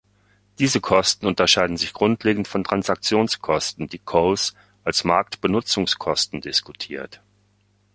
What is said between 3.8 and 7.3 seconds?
die Coase als Markt"benutzungs"kosten diskutiert.